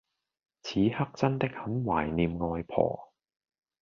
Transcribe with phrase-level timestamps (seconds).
[0.63, 3.13] 此刻真的很懷念外婆